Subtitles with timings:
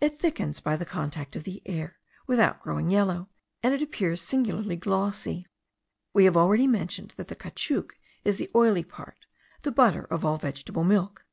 [0.00, 3.28] It thickens by the contact of the air, without growing yellow,
[3.62, 5.46] and it appears singularly glossy.
[6.12, 7.92] We have already mentioned that the caoutchouc
[8.24, 9.26] is the oily part,
[9.62, 11.24] the butter of all vegetable milk.